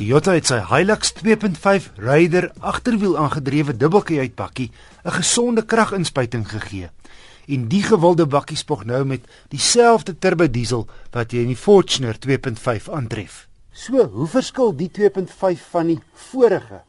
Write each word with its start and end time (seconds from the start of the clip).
Toyota 0.00 0.32
het 0.32 0.48
sy 0.48 0.56
Hilux 0.64 1.10
2.5 1.18 1.90
Raider 2.00 2.46
agterwiel 2.64 3.18
aangedrewe 3.20 3.74
dubbelkajuitbakkie 3.76 4.70
'n 5.04 5.12
gesonde 5.12 5.62
kraginspuiting 5.62 6.48
gegee. 6.48 6.88
En 7.46 7.68
die 7.68 7.82
gewilde 7.82 8.26
bakkie 8.26 8.56
spog 8.56 8.84
nou 8.84 9.04
met 9.04 9.20
dieselfde 9.48 10.18
turbo 10.18 10.50
diesel 10.50 10.86
wat 11.12 11.32
jy 11.32 11.42
in 11.42 11.52
die 11.52 11.56
Fortuner 11.56 12.16
2.5 12.18 12.88
aantref. 12.88 13.46
So, 13.72 14.04
hoe 14.04 14.26
verskil 14.26 14.76
die 14.76 14.88
2.5 14.88 15.68
van 15.70 15.86
die 15.86 16.00
vorige? 16.14 16.80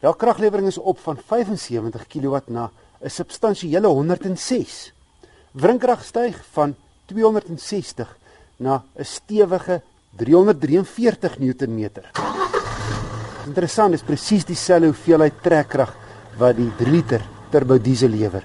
Ja, 0.00 0.12
kraglewering 0.12 0.66
is 0.66 0.78
op 0.78 0.98
van 0.98 1.18
75 1.26 2.06
kW 2.06 2.36
na 2.46 2.70
'n 3.00 3.10
substansiële 3.10 3.86
106. 3.86 4.92
Wrinkrag 5.52 6.04
styg 6.04 6.44
van 6.50 6.74
260 7.04 8.16
na 8.56 8.82
'n 8.98 9.04
stewige 9.04 9.82
343 10.16 11.38
Newtonmeter. 11.38 12.35
Interessant, 13.46 13.94
dis 13.94 14.02
presies 14.02 14.44
dieselfde 14.46 14.90
hoeveelheid 14.90 15.36
trekkrag 15.44 15.92
wat 16.40 16.56
die 16.58 16.70
3 16.80 16.90
liter 16.90 17.22
turbo 17.52 17.78
diesel 17.78 18.10
lewer. 18.10 18.42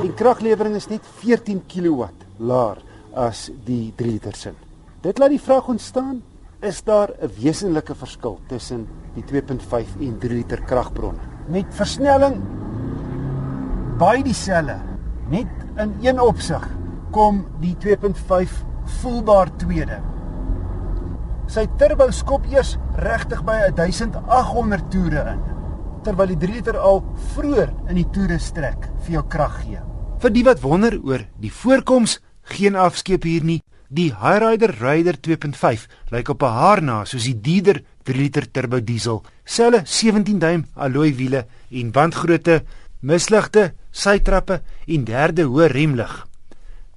Die 0.00 0.12
kraglewering 0.16 0.78
is 0.78 0.88
net 0.88 1.04
14 1.20 1.60
kW 1.68 2.08
laer 2.40 2.80
as 3.12 3.50
die 3.66 3.92
3 3.98 4.14
liter 4.14 4.36
sin. 4.36 4.56
Dit 5.04 5.20
laat 5.20 5.34
die 5.34 5.42
vraag 5.42 5.68
ontstaan, 5.68 6.22
is 6.62 6.80
daar 6.82 7.12
'n 7.20 7.30
wesenlike 7.36 7.94
verskil 7.94 8.38
tussen 8.48 8.86
die 9.14 9.24
2.5 9.24 9.96
en 10.00 10.18
3 10.18 10.34
liter 10.34 10.60
kragbronne? 10.60 11.20
Met 11.48 11.66
versnelling 11.70 12.40
baie 13.98 14.22
dieselfde, 14.22 14.80
net 15.28 15.48
in 15.76 15.94
een 16.00 16.20
opsig 16.20 16.68
kom 17.10 17.44
die 17.60 17.76
2.5 17.76 18.64
voelbaar 18.84 19.56
tweede 19.56 20.00
sy 21.50 21.64
turbo 21.78 22.06
skop 22.14 22.44
eers 22.52 22.76
regtig 23.02 23.40
by 23.42 23.56
1800 23.72 24.90
toere 24.92 25.24
in 25.32 25.40
terwyl 26.04 26.30
die 26.30 26.38
3 26.40 26.54
liter 26.54 26.76
al 26.78 27.02
vroeër 27.34 27.72
in 27.90 27.98
die 27.98 28.06
toere 28.14 28.38
strek 28.40 28.86
vir 29.04 29.16
jou 29.18 29.24
krag 29.32 29.56
gee. 29.64 29.80
Vir 30.20 30.32
die 30.32 30.44
wat 30.46 30.62
wonder 30.62 30.96
oor 31.04 31.24
die 31.40 31.52
voorkoms, 31.52 32.18
geen 32.54 32.76
afskeep 32.76 33.26
hier 33.28 33.44
nie. 33.44 33.60
Die 33.90 34.12
Hyrider 34.14 34.72
Raider 34.78 35.18
2.5 35.18 35.88
lyk 36.14 36.28
op 36.28 36.42
'n 36.42 36.56
haar 36.60 36.82
na 36.82 37.04
soos 37.04 37.24
die 37.24 37.40
dieder 37.40 37.82
3 38.04 38.16
liter 38.16 38.46
turbo 38.50 38.80
diesel. 38.80 39.22
Selle 39.44 39.82
17 39.84 40.38
duim 40.38 40.66
alloy 40.74 41.14
wiele 41.16 41.46
en 41.70 41.90
bandgrootte, 41.90 42.62
misligte, 43.00 43.74
sytrappe 43.90 44.62
en 44.86 45.04
derde 45.04 45.44
hoë 45.44 45.66
remlig. 45.66 46.26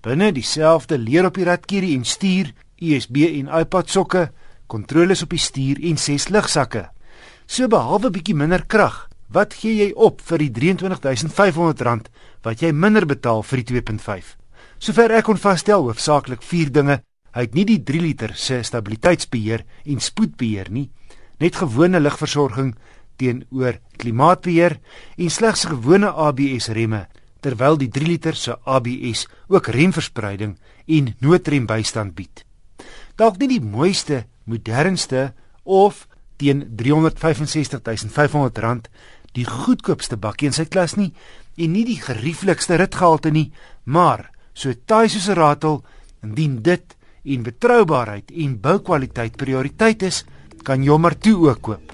Binne 0.02 0.32
dieselfde 0.32 0.98
leer 0.98 1.26
op 1.26 1.36
die 1.36 1.46
ratkierie 1.46 1.96
en 1.96 2.06
stuur, 2.06 2.54
USB 2.82 3.16
en 3.40 3.48
iPad 3.60 3.90
sokke, 3.90 4.32
kontroles 4.74 5.22
op 5.22 5.34
die 5.34 5.42
stuur 5.42 5.82
en 5.86 6.00
ses 6.02 6.30
lugsakke. 6.34 6.88
So 7.46 7.70
behalwe 7.70 8.10
bietjie 8.14 8.36
minder 8.38 8.64
krag, 8.66 9.08
wat 9.34 9.54
gee 9.58 9.76
jy 9.78 9.92
op 9.96 10.22
vir 10.26 10.42
die 10.42 10.74
R23500 10.74 12.10
wat 12.44 12.62
jy 12.62 12.72
minder 12.74 13.06
betaal 13.10 13.44
vir 13.46 13.62
die 13.62 13.82
2.5? 13.82 14.36
Sover 14.84 15.14
ek 15.16 15.28
kon 15.30 15.40
vasstel, 15.40 15.86
hoofsaaklik 15.88 16.44
4 16.44 16.72
dinge. 16.74 17.00
Hy 17.34 17.46
het 17.48 17.56
nie 17.58 17.66
die 17.66 17.80
3 17.82 18.02
liter 18.02 18.34
se 18.38 18.60
stabiliteitsbeheer 18.62 19.64
en 19.90 20.02
spoedbeheer 20.04 20.70
nie, 20.70 20.90
net 21.42 21.58
gewone 21.58 22.02
lugversorging 22.02 22.74
teenoor 23.18 23.80
klimaatbeheer 24.02 24.78
en 25.18 25.32
slegs 25.34 25.66
gewone 25.70 26.10
ABS 26.10 26.70
remme, 26.76 27.06
terwyl 27.42 27.80
die 27.80 27.90
3 27.90 28.10
liter 28.10 28.38
se 28.38 28.58
ABS 28.66 29.26
ook 29.50 29.70
remverspreiding 29.74 30.58
en 30.86 31.14
noodrembystand 31.26 32.14
bied. 32.18 32.46
Dalk 33.18 33.40
nie 33.42 33.56
die 33.56 33.64
mooiste 33.64 34.24
modernste 34.46 35.34
of 35.64 36.08
teen 36.38 36.78
R365500 36.78 38.90
die 39.34 39.46
goedkoopste 39.50 40.18
bakkie 40.18 40.52
in 40.52 40.56
sy 40.56 40.66
klas 40.70 40.96
nie 41.00 41.14
en 41.58 41.74
nie 41.74 41.86
die 41.86 42.00
gerieflikste 42.02 42.78
ritgehalte 42.82 43.32
nie, 43.34 43.52
maar 43.86 44.30
so 44.54 44.74
taai 44.74 45.10
soos 45.10 45.30
'n 45.30 45.38
ratel 45.38 45.84
indien 46.24 46.62
dit 46.62 46.96
en 47.26 47.44
betroubaarheid 47.44 48.32
en 48.32 48.60
boukwaliteit 48.60 49.38
prioriteit 49.38 50.04
is, 50.04 50.26
kan 50.64 50.84
maar 50.98 51.18
toe 51.18 51.50
ook 51.50 51.62
koop. 51.62 51.94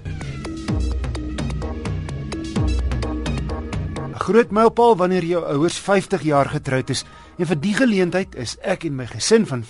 'n 4.09 4.19
Groot 4.19 4.51
mylpaal 4.51 4.95
wanneer 4.95 5.23
jou 5.23 5.45
ouers 5.45 5.77
50 5.77 6.21
jaar 6.21 6.49
getroud 6.49 6.89
is 6.89 7.05
en 7.37 7.45
vir 7.45 7.59
die 7.59 7.73
geleentheid 7.73 8.35
is 8.35 8.57
ek 8.61 8.83
en 8.83 8.95
my 8.95 9.05
gesin 9.05 9.45
van 9.45 9.63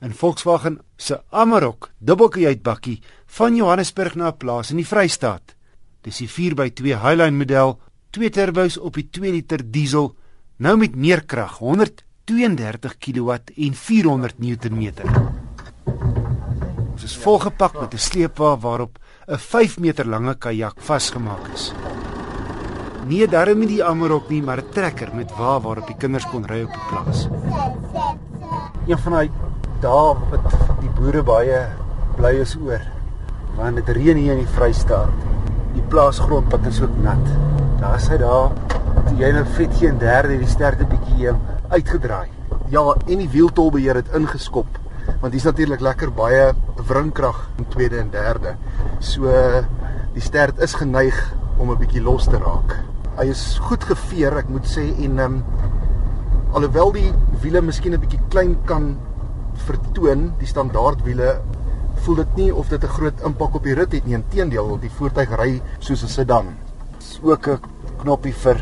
in 0.00 0.14
Volkswagen 0.14 0.80
se 0.96 1.18
Amarok 1.30 1.90
dubbelkajuitbakkie 1.98 3.00
van 3.38 3.56
Johannesburg 3.56 4.16
na 4.16 4.28
'n 4.28 4.36
plaas 4.36 4.70
in 4.70 4.76
die 4.76 4.86
Vrystaat. 4.86 5.54
Dis 6.02 6.18
die 6.18 6.28
4x2 6.28 7.00
Highline 7.02 7.36
model, 7.36 7.78
twee 8.10 8.30
turbos 8.30 8.78
op 8.78 8.94
die 8.94 9.08
2 9.10 9.32
liter 9.32 9.70
diesel, 9.70 10.14
nou 10.58 10.76
met 10.76 10.96
meer 10.96 11.24
krag, 11.24 11.58
132 11.58 12.98
kW 12.98 13.30
en 13.56 13.74
400 13.74 14.38
Newtonmeter. 14.38 15.04
Ons 16.92 17.04
is 17.04 17.16
volgepak 17.16 17.80
met 17.80 17.94
'n 17.94 17.98
sleepwa 17.98 18.56
waarop 18.56 18.98
'n 19.28 19.38
5 19.38 19.78
meter 19.78 20.06
lange 20.06 20.34
kajak 20.34 20.80
vasgemaak 20.80 21.48
is. 21.54 21.72
Nie 23.06 23.26
daarmee 23.26 23.66
die 23.66 23.84
Amarok 23.84 24.28
nie, 24.28 24.42
maar 24.42 24.58
'n 24.58 24.70
trekker 24.72 25.14
met 25.14 25.30
wa 25.36 25.60
waarop 25.60 25.86
die 25.86 25.96
kinders 25.96 26.26
kon 26.26 26.46
ry 26.46 26.62
op 26.62 26.72
die 26.72 26.86
plaas. 26.88 27.28
Een 28.86 28.98
van 28.98 29.12
daai 29.12 29.30
daar 29.80 30.16
wat 30.30 30.52
die 30.80 30.90
boere 30.96 31.22
baie 31.26 31.66
bly 32.16 32.32
is 32.40 32.56
oor 32.56 32.82
want 33.56 33.80
dit 33.80 33.88
reën 33.96 34.18
hier 34.20 34.34
in 34.34 34.42
die 34.42 34.52
Vrystaat. 34.52 35.12
Die 35.72 35.84
plaasgrond 35.92 36.50
wat 36.52 36.66
is 36.68 36.82
ook 36.82 36.96
nat. 37.00 37.30
Daar 37.80 38.00
sê 38.04 38.18
daar 38.20 38.52
jy 39.16 39.30
nou 39.32 39.44
vet 39.56 39.72
geen 39.80 39.96
derde 40.00 40.36
die 40.36 40.48
sterte 40.50 40.84
bietjie 40.88 41.30
um, 41.32 41.38
uitgedraai. 41.72 42.28
Ja, 42.68 42.82
en 43.06 43.22
die 43.22 43.30
wieltolbeheer 43.32 44.02
het 44.02 44.12
ingeskop 44.16 44.82
want 45.22 45.32
hier's 45.32 45.46
natuurlik 45.46 45.80
lekker 45.80 46.10
baie 46.12 46.50
wrinkrag 46.88 47.38
in 47.60 47.68
tweede 47.72 48.00
en 48.02 48.10
derde. 48.12 48.56
So 49.00 49.30
die 50.16 50.24
stert 50.24 50.60
is 50.60 50.74
geneig 50.76 51.16
om 51.56 51.70
'n 51.70 51.78
bietjie 51.78 52.02
los 52.02 52.26
te 52.28 52.38
raak. 52.38 52.76
Hy 53.16 53.30
is 53.30 53.58
goed 53.62 53.84
geveer, 53.84 54.36
ek 54.36 54.48
moet 54.48 54.66
sê 54.66 54.92
en 55.04 55.18
ehm 55.18 55.20
um, 55.20 55.44
alhoewel 56.52 56.92
die 56.92 57.12
wiele 57.42 57.62
miskien 57.62 57.94
'n 57.94 58.00
bietjie 58.00 58.20
klein 58.28 58.56
kan 58.64 58.96
vertoon 59.66 60.32
die 60.38 60.46
standaard 60.46 61.02
wiele 61.04 61.40
voel 62.04 62.20
dit 62.20 62.36
nie 62.36 62.54
of 62.54 62.68
dit 62.68 62.82
'n 62.84 62.94
groot 62.98 63.20
impak 63.24 63.54
op 63.54 63.64
die 63.64 63.74
rit 63.74 63.92
het 63.92 64.06
nie. 64.06 64.14
Inteendeel 64.14 64.78
die 64.80 64.90
voertuig 64.90 65.30
ry 65.36 65.62
soos 65.78 66.02
'n 66.02 66.08
sedan. 66.08 66.46
Is 66.98 67.20
ook 67.22 67.48
'n 67.48 67.58
knoppie 67.98 68.32
vir 68.32 68.60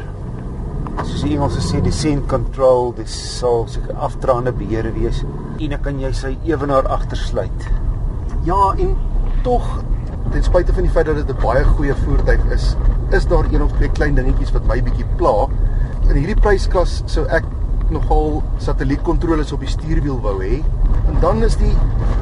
soos 1.02 1.22
die 1.22 1.34
Engelse 1.34 1.60
sê 1.60 1.82
descent 1.82 2.26
control. 2.28 2.92
Dis 2.92 3.38
sal 3.38 3.66
seker 3.68 3.96
afdraande 3.96 4.52
beheer 4.52 4.92
wees. 4.94 5.24
En 5.58 5.70
dan 5.70 5.80
kan 5.80 6.00
jy 6.00 6.12
sy 6.12 6.38
ewenaar 6.44 6.88
agtersluit? 6.88 7.68
Ja 8.44 8.74
en 8.78 8.96
tog 9.42 9.82
ten 10.30 10.42
spyte 10.42 10.72
van 10.72 10.82
die 10.82 10.90
feit 10.90 11.06
dat 11.06 11.16
dit 11.16 11.30
'n 11.30 11.42
baie 11.42 11.64
goeie 11.64 11.94
voertuig 11.94 12.44
is 12.52 12.76
is 13.10 13.26
daar 13.26 13.44
een 13.52 13.62
of 13.62 13.72
twee 13.72 13.90
klein 13.90 14.14
dingetjies 14.14 14.52
wat 14.52 14.66
my 14.66 14.82
bietjie 14.82 15.06
pla. 15.16 15.48
In 16.08 16.16
hierdie 16.16 16.40
prysklas 16.40 17.02
sou 17.06 17.26
ek 17.26 17.44
nogal 17.90 18.42
satellietkontroles 18.62 19.52
op 19.52 19.60
die 19.60 19.68
stuurwiel 19.68 20.20
wou 20.24 20.38
hê. 20.42 20.62
En 21.08 21.20
dan 21.20 21.42
is 21.42 21.56
die 21.60 21.72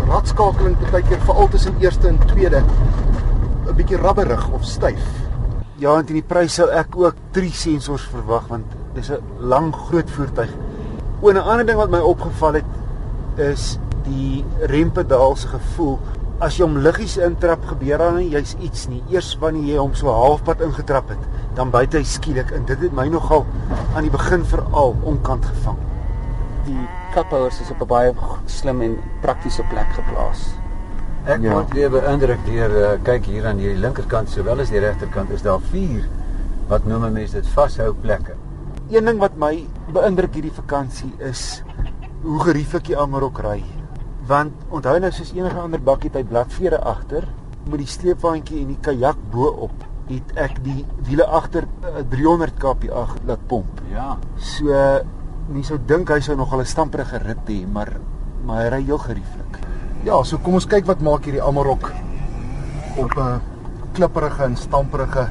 radskakeling 0.08 0.76
baie 0.90 1.04
keer 1.06 1.20
veral 1.26 1.48
tussen 1.52 1.76
eerste 1.80 2.08
en 2.08 2.18
tweede 2.26 2.62
'n 2.62 3.74
bietjie 3.76 3.96
rabberig 3.96 4.50
of 4.50 4.64
styf. 4.64 5.04
Ja, 5.76 5.98
en 5.98 6.06
in 6.06 6.14
die 6.14 6.22
prys 6.26 6.54
sou 6.54 6.68
ek 6.70 6.96
ook 6.96 7.14
3 7.30 7.50
sensors 7.50 8.02
verwag 8.02 8.46
want 8.48 8.64
dis 8.94 9.10
'n 9.10 9.22
lang 9.38 9.74
groot 9.74 10.10
voertuig. 10.10 10.50
O, 11.20 11.30
'n 11.30 11.36
ander 11.36 11.66
ding 11.66 11.78
wat 11.78 11.90
my 11.90 11.98
opgeval 11.98 12.54
het 12.54 12.64
is 13.36 13.78
die 14.04 14.44
rempedaal 14.60 15.36
se 15.36 15.48
gevoel 15.48 15.98
as 16.42 16.56
jy 16.58 16.66
hom 16.66 16.80
liggies 16.82 17.14
intrap 17.22 17.62
gebeur 17.70 18.00
daar 18.02 18.16
nie 18.16 18.32
jy's 18.32 18.56
iets 18.66 18.88
nie. 18.90 18.98
Eers 19.12 19.30
wanneer 19.38 19.68
jy 19.74 19.78
hom 19.78 19.92
so 19.94 20.10
halfpad 20.10 20.62
ingetrap 20.66 21.12
het 21.12 21.26
dan 21.56 21.70
byt 21.70 21.94
hy 21.94 22.02
skielik 22.08 22.50
en 22.56 22.64
dit 22.66 22.80
het 22.82 22.94
my 22.96 23.04
nogal 23.12 23.44
aan 23.94 24.08
die 24.08 24.10
begin 24.10 24.42
veral 24.50 24.96
onkant 25.06 25.46
gevang. 25.46 25.78
Die 26.66 26.86
kaphouers 27.14 27.60
is 27.62 27.70
op 27.70 27.82
'n 27.82 27.88
baie 27.92 28.14
slim 28.46 28.82
en 28.82 28.96
praktiese 29.22 29.62
plek 29.70 29.86
geplaas. 29.94 30.48
Ek 31.26 31.42
ja. 31.42 31.52
word 31.54 31.74
weer 31.74 31.90
beïndruk 31.90 32.42
deur 32.46 32.70
uh, 32.70 32.98
kyk 33.04 33.26
hier 33.30 33.46
aan 33.46 33.58
hierdie 33.62 33.78
linkerkant 33.78 34.28
sowel 34.28 34.60
as 34.60 34.70
die 34.70 34.80
regterkant 34.82 35.30
is 35.30 35.42
daar 35.42 35.60
vier 35.70 36.08
wat 36.68 36.84
noem 36.84 37.12
mense 37.12 37.34
dit 37.34 37.46
vashou 37.54 37.94
plekke. 37.94 38.34
Een 38.90 39.04
ding 39.04 39.18
wat 39.18 39.36
my 39.36 39.66
beïndruk 39.92 40.34
hierdie 40.34 40.56
vakansie 40.56 41.12
is 41.20 41.62
hoe 42.22 42.40
gerieflik 42.40 42.84
die 42.90 42.98
Amarok 42.98 43.38
ry 43.38 43.62
want 44.26 44.52
onthou 44.70 44.98
nou 45.02 45.10
soos 45.12 45.32
enige 45.34 45.58
ander 45.58 45.80
bakkie 45.82 46.10
het 46.10 46.20
hy 46.20 46.24
bladvere 46.28 46.78
agter 46.78 47.26
met 47.70 47.80
die 47.82 47.90
sleepwaandjie 47.90 48.60
en 48.62 48.70
die 48.74 48.82
kajak 48.82 49.18
bo 49.32 49.50
op 49.66 49.84
het 50.08 50.32
ek 50.40 50.58
die 50.64 50.82
wiele 51.06 51.26
agter 51.26 51.66
300 52.10 52.58
kph 52.60 53.18
laat 53.26 53.42
pomp. 53.48 53.80
Ja. 53.92 54.16
So 54.36 54.74
nie 55.52 55.64
sou 55.66 55.78
dink 55.78 56.10
hy 56.12 56.20
sou 56.22 56.36
nog 56.36 56.52
al 56.52 56.60
'n 56.60 56.66
stamperige 56.66 57.18
rit 57.18 57.46
hê 57.48 57.66
maar 57.66 57.98
maar 58.46 58.62
hy 58.62 58.68
ry 58.68 58.82
heel 58.82 58.98
gerieflik. 58.98 59.58
Ja, 60.04 60.22
so 60.24 60.38
kom 60.38 60.54
ons 60.54 60.66
kyk 60.66 60.86
wat 60.86 61.00
maak 61.00 61.24
hierdie 61.24 61.42
Amarok 61.42 61.92
op 62.96 63.12
'n 63.16 63.40
klipperige 63.94 64.44
en 64.44 64.56
stamperige 64.56 65.28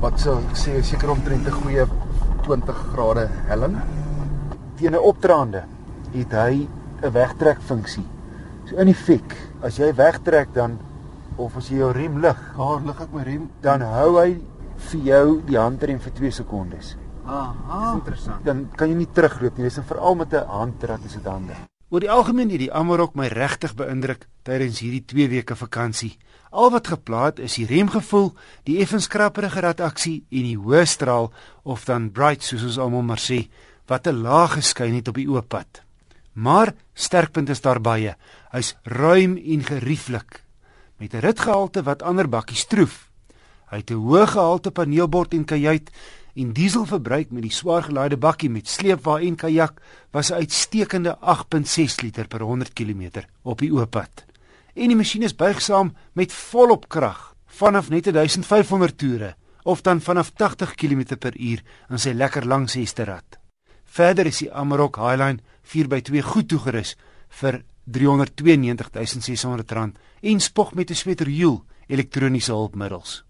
wat 0.00 0.20
sou 0.20 0.38
ek 0.38 0.56
sê 0.56 0.82
seker 0.82 1.10
omtrent 1.10 1.46
'n 1.46 1.50
goeie 1.62 1.86
20 2.42 2.76
grade 2.92 3.28
helling. 3.46 3.76
Teen 4.76 4.92
'n 4.92 4.98
opdraande 4.98 5.64
het 6.12 6.32
hy 6.32 6.68
'n 7.02 7.12
wegtrekfunksie. 7.12 8.04
So 8.68 8.76
in 8.76 8.88
effek, 8.88 9.36
as 9.62 9.76
jy 9.78 9.92
wegtrek 9.94 10.52
dan 10.54 10.78
of 11.36 11.56
as 11.56 11.68
jy 11.68 11.76
jou 11.78 11.92
rem 11.92 12.20
lig, 12.20 12.36
Daar 12.56 12.80
lig 12.84 13.00
ek 13.00 13.12
my 13.12 13.22
rem. 13.22 13.50
dan 13.60 13.80
hou 13.80 14.18
hy 14.20 14.40
vir 14.76 15.00
jou 15.00 15.42
die 15.46 15.56
handrem 15.58 15.98
vir 16.00 16.12
2 16.12 16.30
sekondes. 16.30 16.96
Aha, 17.26 17.92
interessant. 17.94 18.44
Dan 18.44 18.68
kan 18.76 18.88
jy 18.88 18.94
nie 18.94 19.08
terugloop 19.12 19.56
nie. 19.56 19.64
Dis 19.64 19.78
veral 19.86 20.14
met 20.14 20.32
'n 20.32 20.46
handrat 20.46 21.04
is 21.04 21.12
dit 21.12 21.24
handig. 21.24 21.56
Oor 21.90 22.00
die 22.00 22.10
algemeen 22.10 22.50
het 22.50 22.58
die 22.58 22.72
Amarok 22.72 23.14
my 23.14 23.26
regtig 23.26 23.74
beïndruk 23.74 24.26
tydens 24.42 24.78
hierdie 24.78 25.04
2 25.04 25.28
weke 25.28 25.56
vakansie. 25.56 26.16
Al 26.50 26.70
wat 26.70 26.86
geplaat 26.86 27.38
is 27.38 27.54
die 27.54 27.66
remgevoel, 27.66 28.32
die 28.64 28.78
effens 28.80 29.06
krapperige 29.08 29.60
rataksie 29.60 30.24
en 30.30 30.42
die 30.42 30.56
hoë 30.58 30.86
straal 30.86 31.32
of 31.62 31.84
dan 31.84 32.10
bright 32.10 32.42
soos 32.42 32.62
ons 32.62 32.78
almal 32.78 33.02
maar 33.02 33.18
sê, 33.18 33.48
wat 33.86 34.06
'n 34.06 34.22
laag 34.22 34.52
geskyn 34.54 34.94
het 34.94 35.08
op 35.08 35.14
die 35.14 35.28
oop 35.28 35.48
pad. 35.48 35.82
Maar 36.32 36.74
sterkpunt 36.94 37.48
is 37.48 37.60
daar 37.60 37.80
baie. 37.80 38.14
Hy's 38.50 38.76
ruim 38.82 39.36
en 39.36 39.64
gerieflik 39.64 40.44
met 40.96 41.14
'n 41.14 41.24
ritgehalte 41.24 41.82
wat 41.82 42.02
ander 42.02 42.28
bakkies 42.28 42.60
stroef. 42.60 43.10
Hy 43.70 43.76
het 43.76 43.90
'n 43.90 43.94
hoë 43.94 44.26
gehalte 44.26 44.70
paneelbord 44.70 45.34
en 45.34 45.44
kajuit 45.44 45.90
en 46.34 46.52
dieselverbruik 46.52 47.30
met 47.30 47.42
die 47.42 47.52
swaar 47.52 47.82
gelaaide 47.82 48.16
bakkie 48.16 48.50
met 48.50 48.68
sleepwa 48.68 49.18
en 49.20 49.36
kajak 49.36 49.80
was 50.10 50.30
'n 50.30 50.34
uitstekende 50.34 51.16
8.6 51.20 52.00
liter 52.00 52.26
per 52.26 52.40
100 52.40 52.72
km 52.72 53.24
op 53.42 53.58
die 53.58 53.72
oop 53.72 53.90
pad. 53.90 54.24
En 54.74 54.86
die 54.88 54.96
masjien 54.96 55.22
is 55.22 55.36
buigsaam 55.36 55.94
met 56.12 56.32
volop 56.32 56.88
krag 56.88 57.34
vanaf 57.46 57.88
net 57.88 58.04
1500 58.04 58.98
toere 58.98 59.34
of 59.62 59.80
dan 59.80 60.00
vanaf 60.00 60.30
80 60.30 60.74
km 60.74 61.16
per 61.18 61.36
uur 61.36 61.62
in 61.88 61.98
sy 61.98 62.12
lekker 62.12 62.46
lang 62.46 62.70
sesterad. 62.70 63.38
Verder 63.84 64.26
is 64.26 64.38
die 64.38 64.52
Amarok 64.52 64.96
Highline 64.96 65.42
4x2 65.70 66.22
goed 66.22 66.48
toegerus 66.48 66.96
vir 67.40 67.62
R392600 67.90 69.92
en 70.22 70.40
spog 70.40 70.74
met 70.74 70.90
'n 70.90 70.94
sweterhiel 70.94 71.64
elektroniese 71.86 72.52
hulpmiddels. 72.52 73.24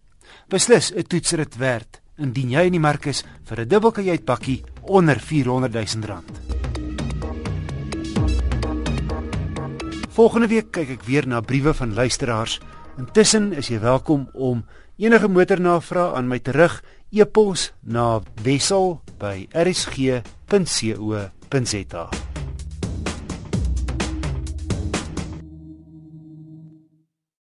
Beslis 0.49 0.93
'n 0.93 1.03
toetsrit 1.03 1.57
werd 1.57 2.01
indien 2.19 2.51
jy 2.51 2.61
in 2.69 2.73
die 2.73 2.81
mark 2.81 3.07
is 3.07 3.25
vir 3.45 3.61
'n 3.61 3.69
dubbelkajuitbakkie 3.69 4.65
onder 4.83 5.17
R400 5.17 5.73
000. 5.73 6.23
Volgende 10.11 10.49
week 10.49 10.71
kyk 10.71 10.91
ek 10.91 11.03
weer 11.03 11.27
na 11.27 11.41
briewe 11.41 11.75
van 11.75 11.95
luisteraars. 11.95 12.61
Intussen 12.99 13.53
is 13.53 13.69
jy 13.69 13.81
welkom 13.81 14.29
om 14.35 14.65
enige 14.97 15.29
motornavrae 15.29 16.15
aan 16.15 16.29
my 16.29 16.39
terug 16.39 16.85
e-pos 17.11 17.73
na 17.81 18.21
wissel 18.43 19.01
by 19.19 19.49
rsg.co.za. 19.53 20.21